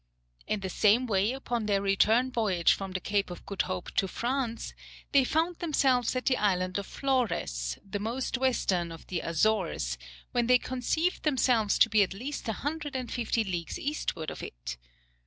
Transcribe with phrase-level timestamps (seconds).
[0.47, 4.07] In the same way upon their return voyage from the Cape of Good Hope to
[4.07, 4.73] France,
[5.11, 9.99] they found themselves at the island of Flores, the most western of the Azores,
[10.31, 14.41] when they conceived themselves to be at least a hundred and fifty leagues eastward of
[14.41, 14.75] it.